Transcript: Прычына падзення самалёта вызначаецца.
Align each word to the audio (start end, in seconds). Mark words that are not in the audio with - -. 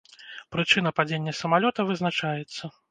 Прычына 0.55 0.93
падзення 1.01 1.37
самалёта 1.43 1.79
вызначаецца. 1.93 2.77